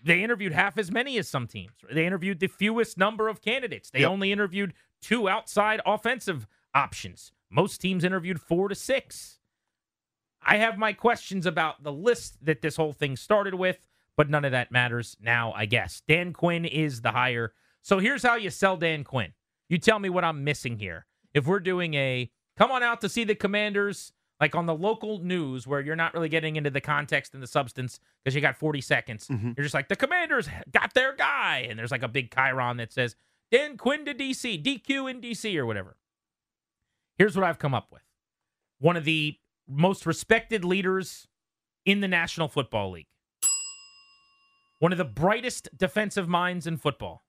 [0.04, 1.72] They interviewed half as many as some teams.
[1.92, 3.90] They interviewed the fewest number of candidates.
[3.90, 4.10] They Yep.
[4.10, 7.32] only interviewed two outside offensive options.
[7.50, 9.40] Most teams interviewed 4 to 6.
[10.42, 14.46] I have my questions about the list that this whole thing started with, but none
[14.46, 16.02] of that matters now, I guess.
[16.08, 17.54] Dan Quinn is the hire.
[17.82, 19.34] So here's how you sell Dan Quinn.
[19.70, 21.06] You tell me what I'm missing here.
[21.34, 25.20] If we're doing a come on out to see the commanders, like on the local
[25.20, 28.56] news where you're not really getting into the context and the substance because you got
[28.58, 29.52] 40 seconds, Mm-hmm.
[29.58, 31.66] you're just like, the commanders got their guy.
[31.70, 33.16] And there's like a big chyron that says,
[33.52, 35.98] Dan Quinn to DC, DQ in DC or whatever.
[37.18, 38.04] Here's what I've come up with
[38.80, 39.36] one of the
[39.68, 41.28] most respected leaders
[41.86, 43.08] in the National Football League,
[44.80, 47.24] one of the brightest defensive minds in football.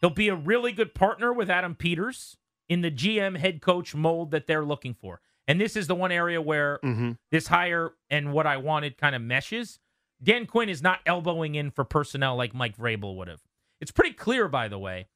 [0.00, 2.36] He'll be a really good partner with Adam Peters
[2.68, 5.20] in the GM head coach mold that they're looking for.
[5.48, 7.12] And this is the one area where Mm-hmm.
[7.30, 9.78] this hire and what I wanted kind of meshes.
[10.22, 13.40] Dan Quinn is not elbowing in for personnel like Mike Vrabel would have.
[13.80, 15.08] It's pretty clear, by the way.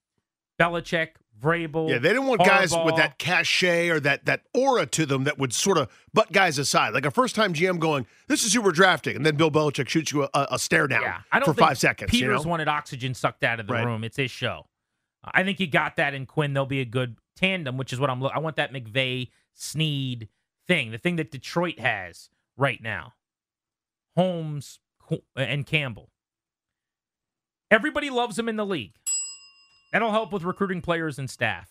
[0.60, 1.10] Belichick,
[1.40, 1.90] Vrabel.
[1.90, 5.36] Yeah, they didn't want guys with that cachet or that that aura to them that
[5.38, 6.94] would sort of butt guys aside.
[6.94, 9.88] Like a first time GM going, "This is who we're drafting," and then Bill Belichick
[9.88, 12.10] shoots you a, a stare down Yeah, for five seconds.
[12.10, 12.50] Peters you know?
[12.50, 13.84] wanted oxygen sucked out of the Right.
[13.84, 14.04] room.
[14.04, 14.66] It's his show.
[15.24, 16.54] I think he got that in Quinn.
[16.54, 18.20] They'll be a good tandem, which is what I'm.
[18.20, 20.28] Lo- I want that McVay Snead
[20.66, 23.14] thing, the thing that Detroit has right now.
[24.16, 24.80] Holmes
[25.36, 26.10] and Campbell.
[27.70, 28.94] Everybody loves him in the league.
[29.92, 31.70] That'll help with recruiting players and staff.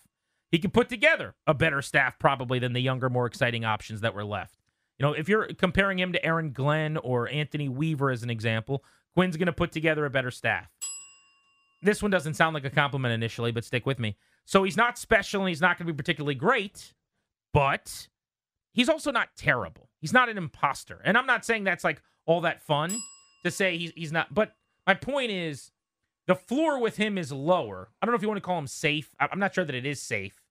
[0.50, 4.14] He can put together a better staff probably than the younger, more exciting options that
[4.14, 4.58] were left.
[4.98, 8.84] You know, if you're comparing him to Aaron Glenn or Anthony Weaver as an example,
[9.14, 10.70] Quinn's going to put together a better staff.
[11.82, 14.16] This one doesn't sound like a compliment initially, but stick with me.
[14.44, 16.94] So he's not special and he's not going to be particularly great,
[17.54, 18.08] but
[18.74, 19.88] he's also not terrible.
[20.00, 21.00] He's not an imposter.
[21.04, 23.00] And I'm not saying that's like all that fun
[23.44, 24.34] to say he's, he's not.
[24.34, 24.54] But
[24.86, 25.70] my point is
[26.26, 27.88] the floor with him is lower.
[28.02, 29.14] I don't know if you want to call him safe.
[29.18, 30.42] I'm not sure that it is safe.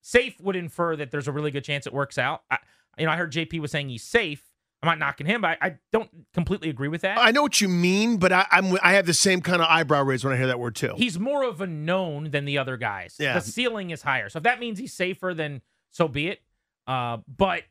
[0.00, 2.42] Safe would infer that there's a really good chance it works out.
[2.50, 2.58] I,
[2.98, 4.50] you know, I heard JP was saying he's safe.
[4.82, 7.16] I'm not knocking him, but I, I don't completely agree with that.
[7.18, 10.02] I know what you mean, but I, I'm I have the same kind of eyebrow
[10.02, 10.92] raise when I hear that word too.
[10.96, 13.16] He's more of a known than the other guys.
[13.18, 13.32] Yeah.
[13.32, 14.28] The ceiling is higher.
[14.28, 15.62] So if that means he's safer, then
[15.94, 16.42] so be it.
[16.88, 17.62] Uh, but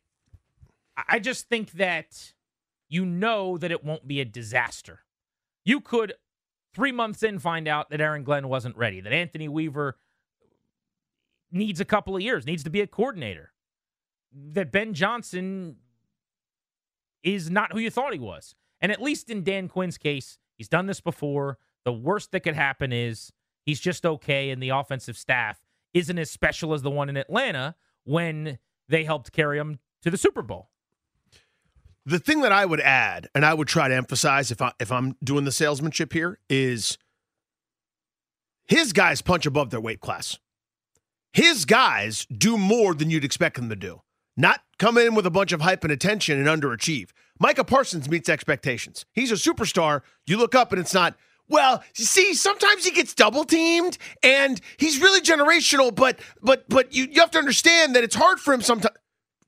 [0.95, 2.33] I- just think that
[2.87, 5.01] you know that it won't be a disaster.
[5.65, 6.13] You could
[6.73, 9.97] three months in find out that Aaron Glenn wasn't ready, that Anthony Weaver
[11.51, 13.51] needs a couple of years, needs to be a coordinator,
[14.31, 15.77] that Ben Johnson
[17.23, 18.55] is not who you thought he was.
[18.81, 21.57] And at least in Dan Quinn's case, he's done this before.
[21.83, 23.31] The worst that could happen is
[23.65, 25.61] he's just okay, and the offensive staff
[25.93, 30.17] isn't as special as the one in Atlanta when they helped carry him to the
[30.17, 30.69] Super Bowl.
[32.05, 34.91] The thing that I would add, and I would try to emphasize if I if
[34.91, 36.97] I'm doing the salesmanship here, is
[38.65, 40.37] his guys punch above their weight class.
[41.31, 44.01] His guys do more than you'd expect them to do.
[44.35, 47.09] Not come in with a bunch of hype and attention and underachieve.
[47.39, 49.05] Micah Parsons meets expectations.
[49.13, 50.01] He's a superstar.
[50.27, 51.15] You look up and it's not,
[51.53, 55.93] Well, you see, sometimes he gets double teamed, and he's really generational.
[55.93, 58.95] But but but you you have to understand that it's hard for him sometimes.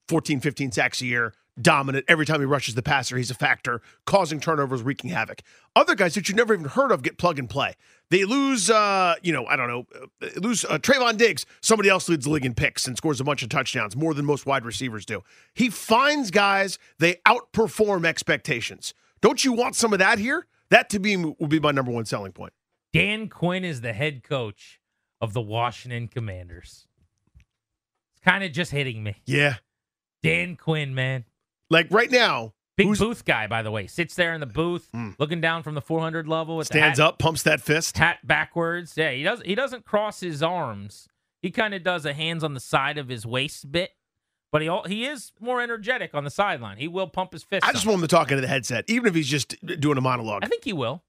[0.07, 2.05] 14, 15 sacks a year, dominant.
[2.07, 5.41] Every time he rushes the passer, he's a factor, causing turnovers, wreaking havoc.
[5.75, 7.73] Other guys that you never even heard of get plug and play.
[8.11, 9.87] They lose, uh, you know, I don't know,
[10.21, 11.47] uh, lose uh, Trevon Diggs.
[11.61, 14.25] Somebody else leads the league in picks and scores a bunch of touchdowns, more than
[14.25, 15.23] most wide receivers do.
[15.55, 18.93] He finds guys, they outperform expectations.
[19.21, 20.45] Don't you want some of that here?
[20.75, 22.51] That to me would be my number one selling point.
[22.91, 24.81] Dan Quinn is the head coach
[25.21, 26.85] of the Washington Commanders.
[27.39, 29.15] It's kind of just hitting me.
[29.25, 29.55] Yeah.
[30.21, 31.23] Dan Quinn, man.
[31.69, 35.15] Like right now, Big booth guy, by the way, sits there in the booth, Mm.
[35.17, 37.97] looking down from the 400 level with stands hat, up, pumps that fist.
[37.97, 38.95] hat backwards.
[38.97, 39.41] Yeah, he does.
[39.45, 41.07] He doesn't cross his arms.
[41.41, 43.91] He kind of does a hands on the side of his waist bit,
[44.55, 46.77] but he he is more energetic on the sideline.
[46.77, 47.67] He will pump his fist.
[47.67, 50.01] I just want him to talk into the headset, even if he's just doing a
[50.01, 50.45] monologue.
[50.45, 51.03] I think he will.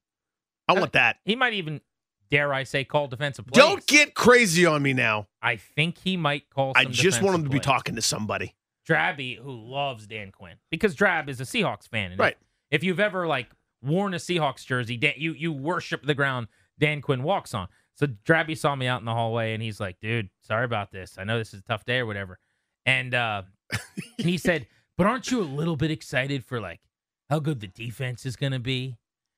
[0.67, 1.19] I want that.
[1.25, 1.81] He might even,
[2.29, 3.65] dare I say, call defensive plays.
[3.65, 5.29] Don't get crazy on me now.
[5.41, 6.73] I think he might call.
[6.75, 8.57] I just want him to defensive be talking to somebody.
[8.85, 12.11] Drabby, who loves Dan Quinn, because Drab is a Seahawks fan.
[12.11, 12.37] And Right.
[12.73, 13.49] If you've ever like
[13.81, 16.49] worn a Seahawks jersey, Dan, you you worship the ground
[16.81, 17.69] Dan Quinn walks on.
[17.95, 21.17] So Drabby saw me out in the hallway, and he's like, "Dude, sorry about this.
[21.17, 22.41] I know this is a tough day or whatever."
[22.87, 26.81] And uh, and he said, "But aren't you a little bit excited for like
[27.29, 28.97] how good the defense is going to be?"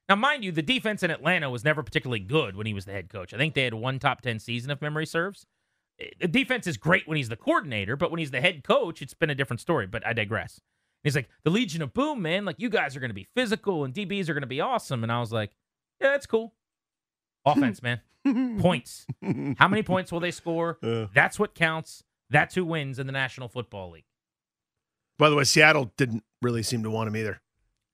[0.08, 2.92] Now, mind you, the defense in Atlanta was never particularly good when he was the
[2.92, 3.34] head coach.
[3.34, 5.44] I think they had one top ten season, if memory serves.
[6.20, 9.14] The defense is great when he's the coordinator, but when he's the head coach, it's
[9.14, 9.86] been a different story.
[9.88, 10.60] But I digress.
[11.02, 12.44] He's like, the Legion of Boom, man.
[12.44, 15.02] Like, you guys are going to be physical and DBs are going to be awesome.
[15.02, 15.52] And I was like,
[16.00, 16.54] yeah, that's cool.
[17.44, 18.00] Offense, man.
[18.60, 19.06] points.
[19.58, 20.78] How many points will they score?
[20.82, 21.06] Uh.
[21.14, 22.04] That's what counts.
[22.30, 24.04] That's who wins in the National Football League.
[25.18, 27.40] By the way, Seattle didn't really seem to want him either.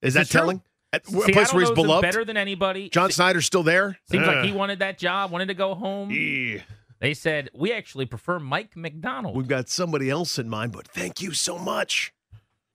[0.02, 0.40] Is that true?
[0.40, 0.62] telling?
[0.92, 2.02] At a Seattle place where he's knows beloved.
[2.02, 2.88] better than anybody.
[2.90, 3.98] John Se- Schneider's still there.
[4.10, 6.10] Seems like he Uh, wanted that job, wanted to go home.
[6.12, 6.60] eh.
[7.00, 9.36] They said, we actually prefer Mike Macdonald.
[9.36, 12.12] We've got somebody else in mind, but thank you so much.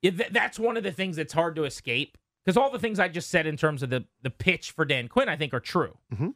[0.02, 2.98] Yeah, th- that's one of the things that's hard to escape because all the things
[2.98, 5.60] I just said in terms of the the pitch for Dan Quinn, I think, are
[5.60, 5.98] true.
[6.12, 6.34] Mhm.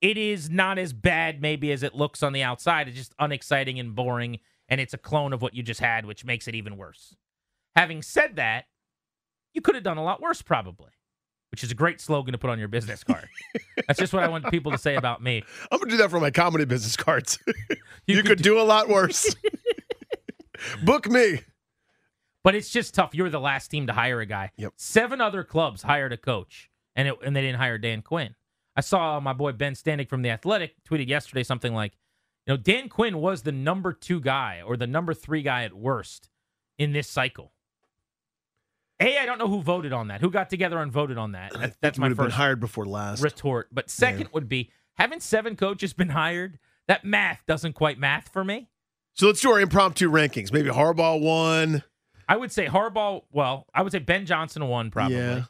[0.00, 2.88] It is not as bad maybe as it looks on the outside.
[2.88, 6.24] It's just unexciting and boring, and it's a clone of what you just had, which
[6.24, 7.14] makes it even worse.
[7.76, 8.64] Having said that,
[9.52, 10.90] you could have done a lot worse, probably,
[11.50, 13.28] which is a great slogan to put on your business card.
[13.86, 15.44] that's just what I want people to say about me.
[15.70, 17.38] I'm gonna do that for my comedy business cards.
[17.46, 19.34] you, You could, could do a lot worse.
[20.84, 21.40] Book me.
[22.42, 23.14] But it's just tough.
[23.14, 24.50] You're the last team to hire a guy.
[24.56, 24.72] Yep.
[24.76, 28.34] Seven other clubs hired a coach, and it, and they didn't hire Dan Quinn.
[28.76, 31.92] I saw uh, my boy Ben Standig from the Athletic tweeted yesterday something like,
[32.46, 35.74] you know, Dan Quinn was the number two guy or the number three guy at
[35.74, 36.30] worst
[36.78, 37.52] in this cycle.
[39.00, 40.20] A, I don't know who voted on that.
[40.20, 41.52] Who got together and voted on that?
[41.54, 43.22] I That- think that's my would have been first hired before last.
[43.22, 43.68] retort.
[43.72, 46.58] But second would be haven't seven coaches been hired?
[46.86, 48.68] That math doesn't quite math for me.
[49.14, 50.52] So let's do our impromptu rankings.
[50.52, 51.82] Maybe Harbaugh one.
[52.28, 53.22] I would say Harbaugh.
[53.32, 55.16] Well, I would say Ben Johnson one probably.
[55.16, 55.44] Yeah.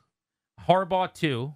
[0.68, 1.54] Harbaugh two.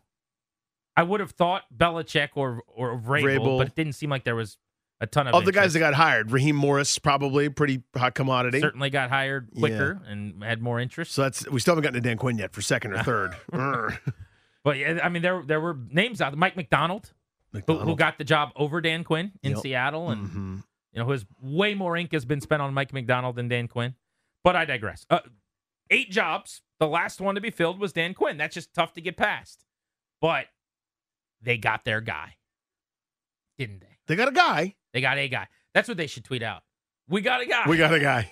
[0.96, 3.58] I would have thought Belichick or or Vrabel, Vrabel.
[3.58, 4.58] but it didn't seem like there was
[5.00, 8.60] a ton of Of the guys that got hired, Raheem Morris probably pretty hot commodity.
[8.60, 11.12] certainly got hired quicker and had more interest.
[11.12, 13.36] So that's we still haven't gotten to Dan Quinn yet for second or third.
[14.62, 16.34] But yeah, I mean there there were names out.
[16.38, 17.12] Mike Macdonald,
[17.52, 19.60] who, who got the job over Dan Quinn in Yep.
[19.60, 20.62] Seattle, and Mhm.
[20.92, 23.68] you know, who has way more ink has been spent on Mike Macdonald than Dan
[23.68, 23.94] Quinn.
[24.42, 25.04] But I digress.
[25.10, 25.20] Uh,
[25.90, 26.62] eight jobs.
[26.80, 28.38] The last one to be filled was Dan Quinn.
[28.38, 29.66] That's just tough to get past.
[30.22, 30.46] But
[31.44, 32.34] they got their guy,
[33.58, 33.98] didn't they?
[34.06, 34.74] They got a guy.
[34.92, 35.48] They got a guy.
[35.74, 36.62] That's what they should tweet out.
[37.08, 37.64] We got a guy.
[37.68, 38.30] We got a guy.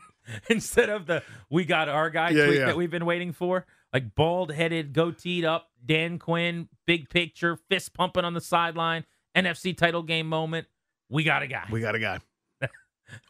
[0.50, 2.66] Instead of the we got our guy Yeah, tweet yeah.
[2.66, 3.64] that we've been waiting for.
[3.92, 9.04] Like bald headed, goateed up, Dan Quinn, big picture, fist pumping on the sideline,
[9.36, 10.66] NFC title game moment.
[11.08, 11.64] We got a guy.
[11.70, 12.18] We got a guy.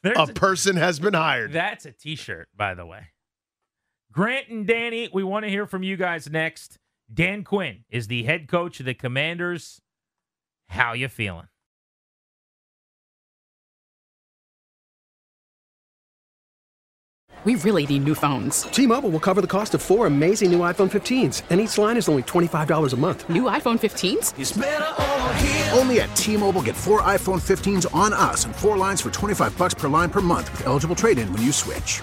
[0.05, 1.53] A a- person has been hired.
[1.53, 3.09] That's a t-shirt, by the way.
[4.11, 6.79] Grant and Danny, we want to hear from you guys next.
[7.13, 9.81] Dan Quinn is the head coach of the Commanders.
[10.69, 11.49] How you feeling?
[17.45, 18.63] We really need new phones.
[18.63, 22.09] T-Mobile will cover the cost of four amazing new iPhone 15s, and each line is
[22.09, 23.31] only $25 a month.
[23.31, 25.73] New iPhone 15s?
[25.79, 29.75] Only at T-Mobile get four iPhone 15s on us and four lines for 25 bucks
[29.75, 32.03] per line per month with eligible trade-in when you switch.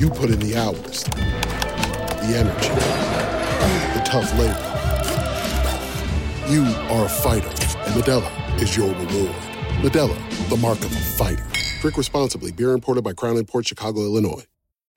[0.00, 2.68] You put in the hours, the energy,
[3.92, 4.56] the tough labor.
[6.50, 9.36] You are a fighter, and Modelo is your reward.
[9.82, 11.44] Modelo, the mark of a fighter.
[11.82, 12.50] Drink responsibly.
[12.50, 14.46] Beer imported by Crown Port Chicago, Illinois.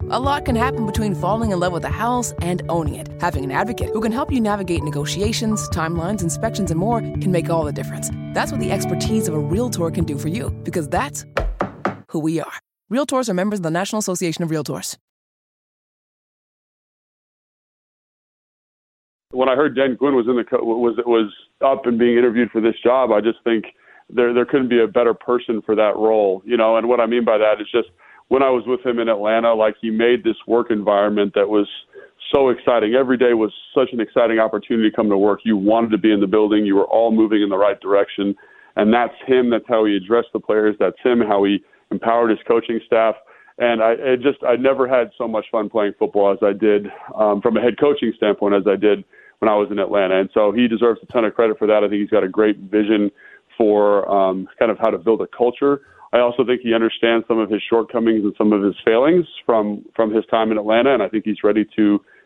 [0.09, 3.09] A lot can happen between falling in love with a house and owning it.
[3.19, 7.49] Having an advocate who can help you navigate negotiations, timelines, inspections, and more can make
[7.49, 8.09] all the difference.
[8.33, 11.25] That's what the expertise of a Realtor can do for you, because that's
[12.07, 12.53] who we are.
[12.93, 14.97] Realtors are members of the National Association of Realtors.
[19.31, 21.33] When I heard Dan Quinn was in the was was
[21.65, 23.65] up and being interviewed for this job, I just think
[24.09, 26.77] there there couldn't be a better person for that role, you know.
[26.77, 27.89] And what I mean by that is just
[28.27, 31.67] when I was with him in Atlanta, like he made this work environment that was
[32.31, 32.93] so exciting.
[32.93, 35.39] Every day was such an exciting opportunity to come to work.
[35.43, 36.63] You wanted to be in the building.
[36.63, 38.35] You were all moving in the right direction.
[38.75, 39.49] And that's him.
[39.49, 40.75] That's how he addressed the players.
[40.79, 41.63] That's him, how he
[41.93, 43.15] empowered his coaching staff.
[43.59, 46.87] And I it just, I never had so much fun playing football as I did
[47.15, 49.05] um, from a head coaching standpoint as I did
[49.39, 50.19] when I was in Atlanta.
[50.19, 51.83] And so he deserves a ton of credit for that.
[51.83, 53.11] I think he's got a great vision
[53.57, 55.81] for um, kind of how to build a culture.
[56.13, 59.83] I also think he understands some of his shortcomings and some of his failings from
[59.95, 61.85] from his time in Atlanta, and I think he's ready to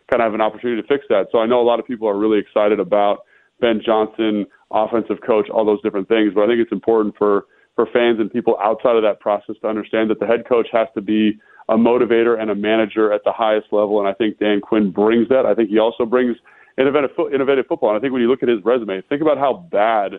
[0.09, 1.28] kind of have an opportunity to fix that.
[1.32, 3.26] So I know a lot of people are really excited about
[3.59, 7.45] Ben Johnson, offensive coach, all those different things, but I think it's important for
[7.78, 10.88] for fans and people outside of that process to understand that the head coach has
[10.96, 14.62] to be a motivator and a manager at the highest level, and I think Dan
[14.62, 15.46] Quinn brings that.
[15.46, 16.36] I think he also brings
[16.78, 17.90] innovative innovative football.
[17.90, 20.14] And I think when you look at his resume, think about how bad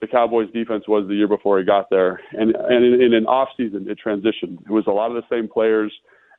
[0.00, 2.20] the Cowboys defense was the year before he got there.
[2.32, 4.58] And and in, in an off season it transitioned.
[4.66, 5.92] It was a lot of the same players.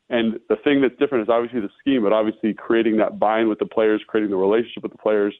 [0.09, 3.57] And the thing that's different is obviously the scheme, but obviously creating that buy-in with
[3.59, 5.33] the players, creating the relationship with the players.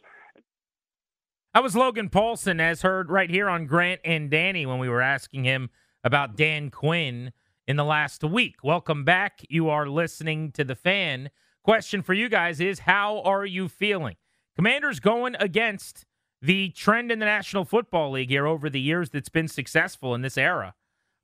[1.56, 5.02] That was Logan Paulson, as heard right here on Grant and Danny when we were
[5.02, 5.70] asking him
[6.04, 7.32] about Dan Quinn
[7.66, 8.58] in the last week.
[8.62, 9.40] Welcome back.
[9.48, 11.30] You are listening to the fan.
[11.64, 14.18] Question for you guys is how are you feeling?
[14.58, 16.06] Commanders going against
[16.42, 20.24] the trend in the National Football League here over the years that's been successful in
[20.24, 20.76] this era.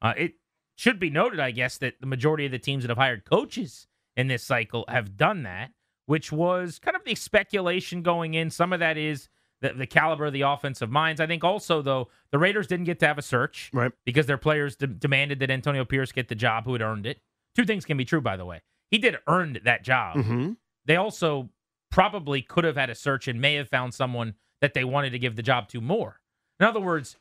[0.01, 0.35] Uh, it
[0.77, 3.85] should be noted, I guess, that the majority of the teams that have hired coaches
[4.15, 5.71] in this cycle have done that,
[6.05, 8.49] which was kind of the speculation going in.
[8.49, 9.27] Some of that is
[9.61, 11.21] the, the caliber of the offensive minds.
[11.21, 13.91] I think also, though, the Raiders didn't get to have a search right.
[14.05, 17.21] because their players de- demanded that Antonio Pierce get the job who had earned it.
[17.55, 18.61] Two things can be true, by the way.
[18.89, 20.17] He did earn that job.
[20.17, 20.51] Mm-hmm.
[20.85, 21.49] They also
[21.89, 25.19] probably could have had a search and may have found someone that they wanted to
[25.19, 26.19] give the job to more.
[26.59, 27.17] In other words,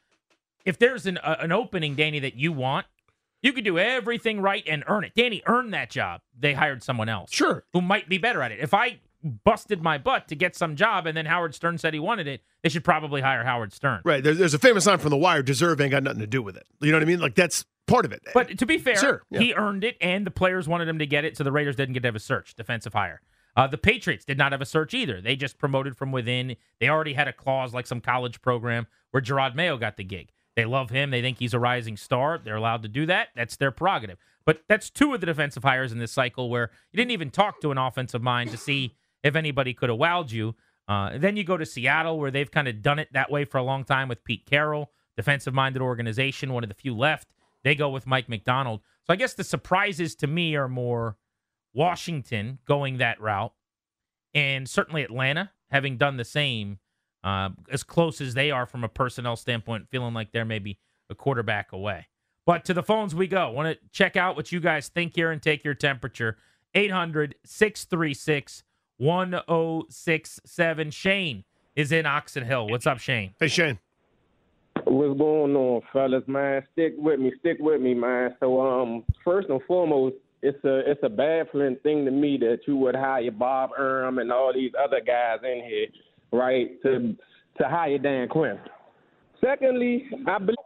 [0.64, 2.86] if there's an, uh, an opening, Danny, that you want,
[3.42, 5.14] you could do everything right and earn it.
[5.14, 6.20] Danny earned that job.
[6.38, 7.32] They hired someone else.
[7.32, 7.64] Sure.
[7.72, 8.60] Who might be better at it.
[8.60, 12.00] If I busted my butt to get some job and then Howard Stern said he
[12.00, 14.00] wanted it, they should probably hire Howard Stern.
[14.04, 14.22] Right.
[14.22, 16.56] There's, there's a famous line from The Wire deserve ain't got nothing to do with
[16.56, 16.66] it.
[16.80, 17.20] You know what I mean?
[17.20, 18.22] Like, that's part of it.
[18.32, 19.40] But to be fair, sure, yeah.
[19.40, 21.94] he earned it and the players wanted him to get it, so the Raiders didn't
[21.94, 23.20] get to have a search, defensive hire.
[23.56, 25.20] Uh, the Patriots did not have a search either.
[25.20, 26.56] They just promoted from within.
[26.78, 30.30] They already had a clause like some college program where Jerod Mayo got the gig.
[30.56, 31.10] They love him.
[31.10, 32.38] They think he's a rising star.
[32.38, 33.28] They're allowed to do that.
[33.34, 34.18] That's their prerogative.
[34.44, 37.60] But that's two of the defensive hires in this cycle where you didn't even talk
[37.60, 40.54] to an offensive mind to see if anybody could have wowed you.
[40.88, 43.58] Uh, then you go to Seattle where they've kind of done it that way for
[43.58, 47.28] a long time with Pete Carroll, defensive minded organization, one of the few left.
[47.62, 48.80] They go with Mike Macdonald.
[49.06, 51.16] So I guess the surprises to me are more
[51.72, 53.52] Washington going that route,
[54.34, 56.78] and certainly Atlanta having done the same,
[57.22, 61.14] uh, as close as they are from a personnel standpoint, feeling like they're maybe a
[61.14, 62.08] quarterback away.
[62.46, 63.50] But to the phones we go.
[63.50, 66.36] Want to check out what you guys think here and take your temperature.
[66.74, 68.62] 800 636
[69.00, 70.90] 1067.
[70.90, 71.44] Shane
[71.74, 72.68] is in Oxon Hill.
[72.68, 73.34] What's up, Shane?
[73.40, 73.78] Hey, Shane.
[74.84, 76.62] What's going on, fellas, man?
[76.72, 78.36] Stick with me, stick with me, man.
[78.40, 82.76] So, um, first and foremost, it's a it's a baffling thing to me that you
[82.76, 85.86] would hire Bob Erm and all these other guys in here,
[86.32, 87.16] right, to
[87.58, 88.58] to hire Dan Quinn.
[89.42, 90.56] Secondly, I believe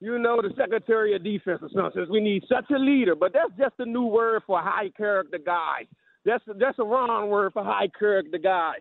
[0.00, 3.32] you know the Secretary of Defense or something says we need such a leader, but
[3.32, 5.86] that's just a new word for high character guy.
[6.24, 8.74] That's that's a wrong word for high character guy.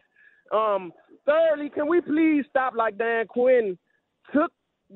[0.54, 0.94] Um,
[1.26, 3.78] thirdly, can we please stop like Dan Quinn
[4.34, 4.52] took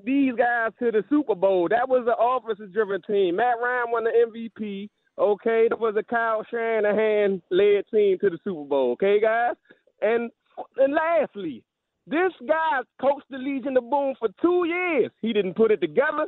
[0.05, 1.67] these guys to the Super Bowl?
[1.69, 3.37] That was an officer driven team.
[3.37, 4.89] Matt Ryan won the MVP.
[5.19, 8.91] Okay, that was a Kyle Shanahan led team to the Super Bowl.
[8.93, 9.55] Okay, guys,
[10.01, 10.29] and
[10.77, 11.63] and lastly,
[12.05, 15.11] this guy coached the Legion of Boom for two years.
[15.21, 16.27] He didn't put it together.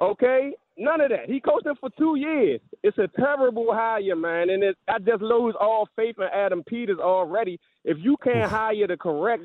[0.00, 1.26] Okay, none of that.
[1.26, 2.60] He coached him for two years.
[2.82, 6.98] It's a terrible hire, man, and it, I just lose all faith in Adam Peters
[7.00, 7.58] already.
[7.84, 9.44] If you can't hire the correct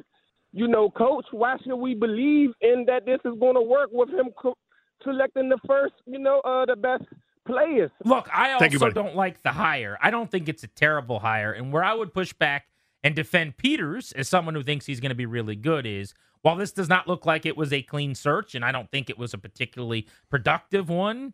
[0.52, 4.10] you know, coach, why should we believe in that this is going to work with
[4.10, 4.58] him co-
[5.04, 7.04] selecting the first, you know, uh, the best
[7.46, 7.92] players?
[8.04, 9.98] Look, I Thank you, also don't like the hire.
[10.02, 11.52] I don't think it's a terrible hire.
[11.52, 12.68] And where I would push back
[13.04, 16.56] and defend Peters as someone who thinks he's going to be really good is while
[16.56, 19.18] this does not look like it was a clean search, and I don't think it
[19.18, 21.34] was a particularly productive one,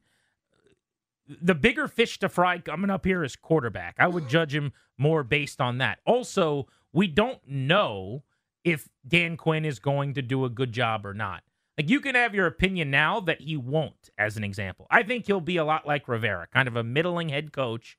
[1.28, 3.95] the bigger fish to fry coming up here is quarterback.
[3.99, 5.99] I would judge him more based on that.
[6.06, 8.24] Also, we don't know
[8.64, 11.43] if Dan Quinn is going to do a good job or not.
[11.78, 14.88] Like you can have your opinion now that he won't, as an example.
[14.89, 17.97] I think he'll be a lot like Rivera, kind of a middling head coach.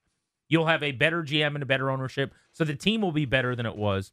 [0.48, 3.54] You'll have a better GM and a better ownership, so the team will be better
[3.54, 4.12] than it was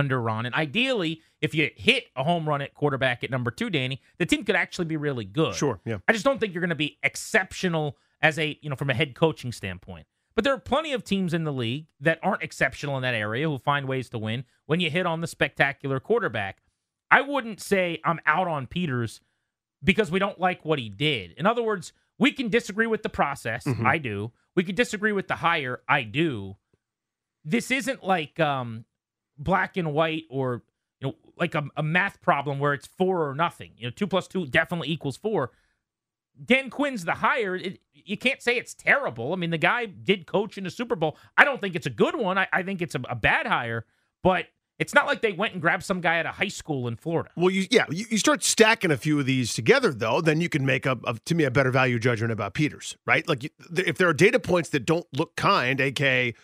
[0.00, 0.46] under Ron.
[0.46, 4.26] And ideally, if you hit a home run at quarterback at number two, Danny, the
[4.26, 5.54] team could actually be really good.
[5.54, 5.98] Sure, yeah.
[6.08, 8.94] I just don't think you're going to be exceptional as a, you know, from a
[8.94, 10.06] head coaching standpoint.
[10.34, 13.48] But there are plenty of teams in the league that aren't exceptional in that area
[13.48, 16.62] who find ways to win when you hit on the spectacular quarterback.
[17.10, 19.20] I wouldn't say I'm out on Peters
[19.82, 21.32] because we don't like what he did.
[21.32, 23.64] In other words, we can disagree with the process.
[23.64, 23.84] Mhm.
[23.84, 24.32] I do.
[24.54, 25.80] We can disagree with the hire.
[25.88, 26.56] I do.
[27.44, 28.84] This isn't like um,
[29.40, 30.62] black and white or
[31.00, 33.72] you know like a, a math problem where it's four or nothing.
[33.76, 35.50] You know, two plus two definitely equals four.
[36.42, 37.56] Dan Quinn's the hire.
[37.56, 39.32] It, you can't say it's terrible.
[39.32, 41.16] I mean, the guy did coach in the Super Bowl.
[41.36, 42.38] I don't think it's a good one.
[42.38, 43.84] I, I think it's a, a bad hire,
[44.22, 44.46] but
[44.78, 47.30] it's not like they went and grabbed some guy at a high school in Florida.
[47.36, 50.48] Well, you, yeah, you, you start stacking a few of these together, though, then you
[50.48, 53.28] can make a, a to me a better value judgment about Peters, right?
[53.28, 56.34] Like, you, if there are data points that don't look kind, aka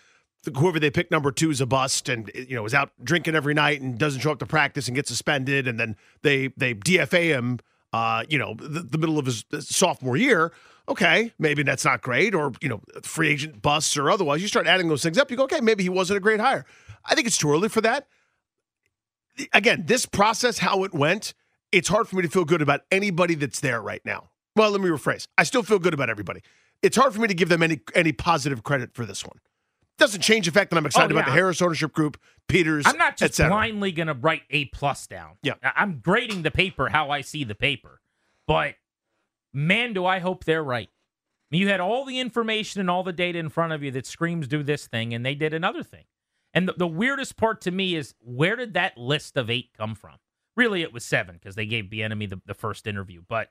[0.56, 3.54] whoever they pick number two is a bust, and you know is out drinking every
[3.54, 7.24] night and doesn't show up to practice and gets suspended, and then they they DFA
[7.24, 7.58] him,
[7.92, 10.52] uh, you know, the, the middle of his sophomore year.
[10.88, 14.40] Okay, maybe that's not great, or you know, free agent busts or otherwise.
[14.40, 16.64] You start adding those things up, you go, okay, maybe he wasn't a great hire.
[17.04, 18.06] I think it's too early for that
[19.52, 21.34] again, this process, how it went,
[21.72, 24.30] it's hard for me to feel good about anybody that's there right now.
[24.54, 25.26] Well, let me rephrase.
[25.36, 26.40] I still feel good about everybody.
[26.82, 29.38] It's hard for me to give them any any positive credit for this one.
[29.98, 31.32] Doesn't change the fact that I'm oh, excited Oh, about the.
[31.32, 32.18] Harris ownership group,
[32.48, 32.84] Peters.
[32.86, 35.36] I'm not just blindly going to write A plus down.
[35.42, 35.54] Yeah.
[35.62, 38.00] I'm grading the paper how I see the paper.
[38.46, 38.74] But
[39.52, 40.90] man, do I hope they're right.
[41.50, 44.48] You had all the information and all the data in front of you that screams
[44.48, 46.04] do this thing, and they did another thing.
[46.52, 49.94] And the, the weirdest part to me is where did that list of eight come
[49.94, 50.16] from?
[50.56, 53.22] Really, it was seven because they gave Bieniemy the, the first interview.
[53.26, 53.48] But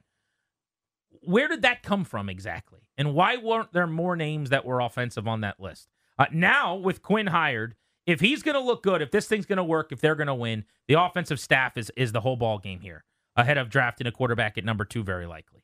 [1.24, 2.82] where did that come from exactly?
[2.98, 5.88] And why weren't there more names that were offensive on that list?
[6.18, 9.57] Uh, now, with Quinn hired, if he's going to look good, if this thing's going
[9.57, 12.59] to work, if they're going to win, the offensive staff is is the whole ball
[12.59, 13.03] game here.
[13.36, 15.63] Ahead of drafting a quarterback at number two, very likely.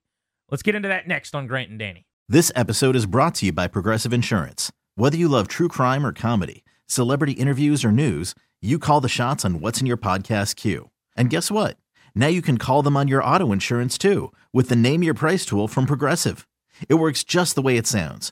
[0.49, 2.05] Let's get into that next on Grant and Danny.
[2.27, 4.71] This episode is brought to you by Progressive Insurance.
[4.95, 9.45] Whether you love true crime or comedy, celebrity interviews or news, you call the shots
[9.45, 10.89] on what's in your podcast queue.
[11.15, 11.77] And guess what?
[12.13, 15.45] Now you can call them on your auto insurance too with the Name Your Price
[15.45, 16.47] tool from Progressive.
[16.89, 18.31] It works just the way it sounds.